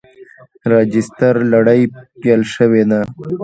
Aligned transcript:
راجستر 0.71 1.35
لړۍ 1.51 1.81
پیل 2.21 2.41
شوې 2.53 2.83
ده. 2.89 3.01